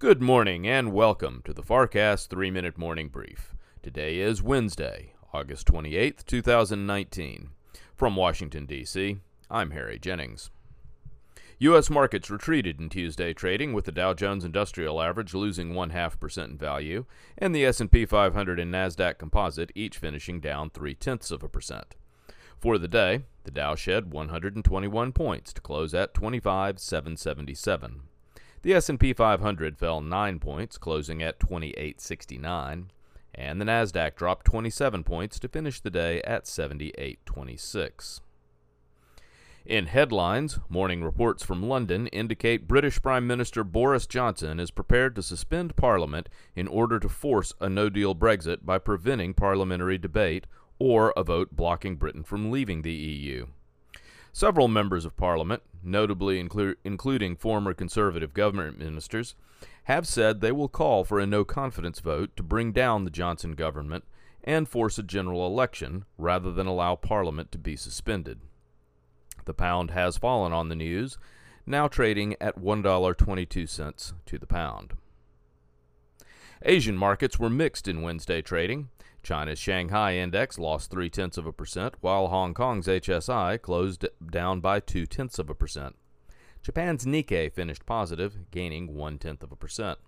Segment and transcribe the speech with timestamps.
[0.00, 3.54] Good morning and welcome to the FarrCast 3 Minute Morning Brief.
[3.80, 7.50] Today is Wednesday, August 28th, 2019.
[7.94, 9.18] From Washington, D.C.,
[9.48, 10.50] I'm Harry Jennings.
[11.60, 11.88] U.S.
[11.88, 16.50] markets retreated in Tuesday trading with the Dow Jones Industrial Average losing one half percent
[16.50, 17.04] in value,
[17.38, 21.94] and the S&P 500 and Nasdaq Composite each finishing down three tenths of a percent.
[22.58, 28.02] For the day, the Dow shed 121 points to close at 25,777.
[28.64, 32.90] The S&P 500 fell 9 points, closing at 2869,
[33.34, 38.22] and the Nasdaq dropped 27 points to finish the day at 7826.
[39.66, 45.22] In headlines, morning reports from London indicate British Prime Minister Boris Johnson is prepared to
[45.22, 50.46] suspend Parliament in order to force a no deal Brexit by preventing parliamentary debate
[50.78, 53.46] or a vote blocking Britain from leaving the EU.
[54.34, 59.36] Several members of Parliament, notably inclu- including former Conservative government ministers,
[59.84, 63.52] have said they will call for a no confidence vote to bring down the Johnson
[63.52, 64.02] government
[64.42, 68.40] and force a general election rather than allow Parliament to be suspended.
[69.44, 71.16] The pound has fallen on the news,
[71.64, 74.94] now trading at $1.22 to the pound.
[76.62, 78.88] Asian markets were mixed in Wednesday trading.
[79.24, 84.60] China's Shanghai index lost three tenths of a percent, while Hong Kong's HSI closed down
[84.60, 85.96] by two tenths of a percent.
[86.62, 89.98] Japan's Nikkei finished positive, gaining one tenth of a percent.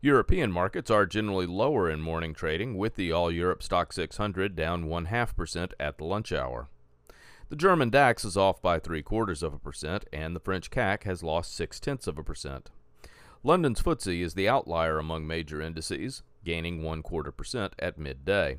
[0.00, 4.86] European markets are generally lower in morning trading, with the All Europe Stoxx 600 down
[4.86, 6.68] one half percent at the lunch hour.
[7.48, 11.04] The German DAX is off by three quarters of a percent, and the French CAC
[11.04, 12.70] has lost six tenths of a percent.
[13.42, 18.56] London's FTSE is the outlier among major indices, gaining one quarter percent at midday.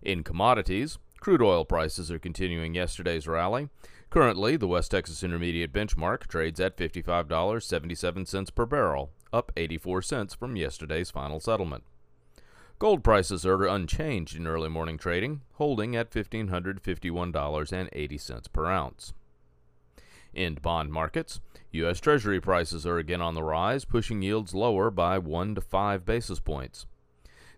[0.00, 3.68] In commodities, crude oil prices are continuing yesterday's rally.
[4.08, 10.56] Currently, the West Texas Intermediate benchmark trades at $55.77 per barrel, up 84 cents from
[10.56, 11.84] yesterday's final settlement.
[12.78, 19.14] Gold prices are unchanged in early morning trading, holding at $1,551.80 per ounce.
[20.34, 21.40] In bond markets,
[21.72, 22.00] U.S.
[22.00, 26.40] Treasury prices are again on the rise, pushing yields lower by 1 to 5 basis
[26.40, 26.86] points.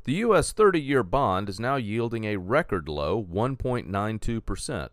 [0.05, 0.53] The U.S.
[0.53, 4.89] 30 year bond is now yielding a record low 1.92%,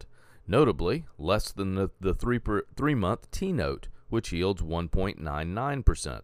[0.48, 2.40] notably less than the, the three,
[2.76, 6.22] three month T note, which yields 1.99%.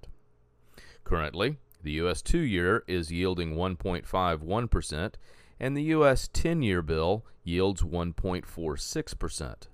[1.03, 2.21] Currently, the U.S.
[2.21, 5.13] two year is yielding 1.51%,
[5.59, 6.29] and the U.S.
[6.31, 9.67] 10 year bill yields 1.46%.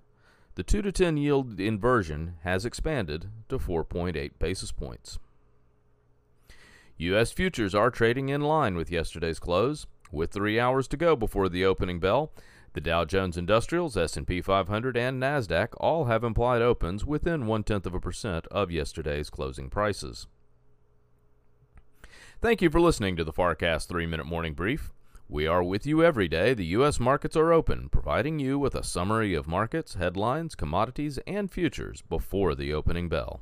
[0.55, 5.17] The 2 to 10 yield inversion has expanded to 4.8 basis points.
[6.97, 7.31] U.S.
[7.31, 9.87] futures are trading in line with yesterday's close.
[10.11, 12.31] With 3 hours to go before the opening bell,
[12.73, 17.87] the Dow Jones Industrials, S&P 500, and Nasdaq all have implied opens within one tenth
[17.87, 20.27] of a percent of yesterday's closing prices.
[22.41, 24.91] Thank you for listening to the FarrCast 3-Minute Morning Brief.
[25.29, 26.53] We are with you every day.
[26.53, 26.99] The U.S.
[26.99, 32.53] markets are open, providing you with a summary of markets, headlines, commodities, and futures before
[32.53, 33.41] the opening bell.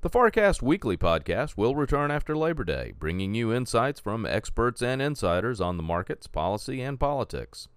[0.00, 5.02] The FarrCast Weekly podcast will return after Labor Day, bringing you insights from experts and
[5.02, 7.68] insiders on the markets, policy, and politics.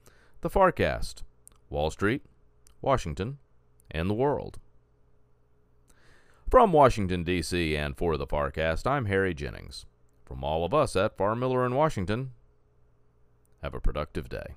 [0.42, 1.24] The FarrCast,
[1.70, 2.24] Wall Street,
[2.82, 3.40] Washington,
[3.90, 4.60] and the world.
[6.50, 9.86] From Washington, D.C., and for the FarrCast, I'm Harry Jennings.
[10.24, 12.32] From all of us at Farr Miller in Washington,
[13.62, 14.56] have a productive day.